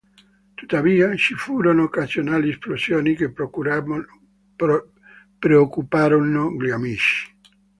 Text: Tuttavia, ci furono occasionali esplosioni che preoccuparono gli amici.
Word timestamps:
Tuttavia, 0.55 1.15
ci 1.15 1.35
furono 1.35 1.83
occasionali 1.83 2.49
esplosioni 2.49 3.13
che 3.15 3.31
preoccuparono 4.59 6.51
gli 6.63 6.69
amici. 6.71 7.31